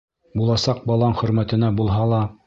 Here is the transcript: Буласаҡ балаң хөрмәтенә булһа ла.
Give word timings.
Буласаҡ 0.39 0.79
балаң 0.91 1.13
хөрмәтенә 1.19 1.69
булһа 1.81 2.09
ла. 2.15 2.23